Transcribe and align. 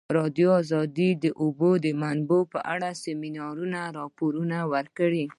ازادي 0.03 0.17
راډیو 0.19 0.51
د 0.95 1.01
د 1.23 1.25
اوبو 1.41 1.71
منابع 2.01 2.41
په 2.53 2.59
اړه 2.73 2.89
د 2.93 2.99
سیمینارونو 3.05 3.81
راپورونه 3.99 4.57
ورکړي. 4.73 5.25